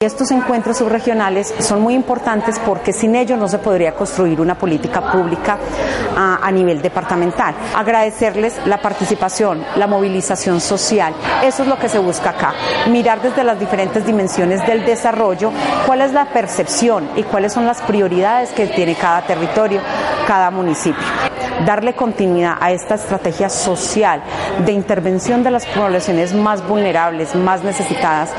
[0.00, 5.10] Estos encuentros subregionales son muy importantes porque sin ellos no se podría construir una política
[5.10, 5.58] pública
[6.16, 7.52] a, a, nivel departamental.
[7.74, 11.14] Agradecerles la participación, la movilización social.
[11.42, 12.54] Eso es lo que se busca acá.
[12.88, 15.50] Mirar desde las diferentes dimensiones del desarrollo
[15.84, 19.80] cuál es la percepción y cuáles son las prioridades que tiene cada territorio,
[20.28, 21.02] cada municipio
[21.64, 24.22] darle continuidad a esta estrategia social
[24.64, 28.30] de intervención de las poblaciones más vulnerables, más necesitadas